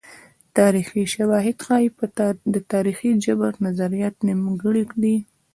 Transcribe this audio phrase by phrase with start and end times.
[0.57, 5.15] تاریخي شواهد ښيي چې د تاریخي جبر نظریات نیمګړي دي.